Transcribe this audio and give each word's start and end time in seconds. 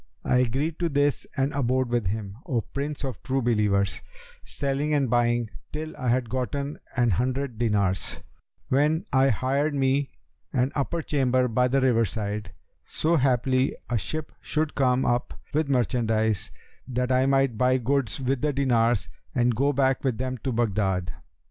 I 0.25 0.37
agreed 0.37 0.79
to 0.79 0.89
this 0.89 1.27
and 1.37 1.53
abode 1.53 1.89
with 1.89 2.07
him, 2.07 2.37
O 2.47 2.61
Prince 2.61 3.03
of 3.03 3.21
True 3.21 3.39
Believers, 3.43 4.01
selling 4.43 4.95
and 4.95 5.11
buying, 5.11 5.51
till 5.71 5.95
I 5.95 6.07
had 6.07 6.27
gotten 6.27 6.79
an 6.97 7.11
hundred 7.11 7.59
dinars; 7.59 8.17
when 8.69 9.05
I 9.13 9.29
hired 9.29 9.75
me 9.75 10.09
an 10.53 10.71
upper 10.73 11.03
chamber 11.03 11.47
by 11.47 11.67
the 11.67 11.81
river 11.81 12.05
side, 12.05 12.51
so 12.87 13.15
haply 13.15 13.77
a 13.91 13.99
ship 13.99 14.31
should 14.41 14.73
come 14.73 15.05
up 15.05 15.35
with 15.53 15.69
merchandise, 15.69 16.49
that 16.87 17.11
I 17.11 17.27
might 17.27 17.55
buy 17.55 17.77
goods 17.77 18.19
with 18.19 18.41
the 18.41 18.53
dinars 18.53 19.07
and 19.35 19.53
go 19.55 19.71
back 19.71 20.03
with 20.03 20.17
them 20.17 20.39
to 20.39 20.51
Baghdad. 20.51 21.13